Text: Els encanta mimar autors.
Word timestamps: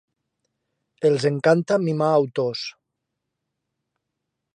Els 1.09 1.27
encanta 1.29 1.77
mimar 1.83 2.07
autors. 2.13 2.65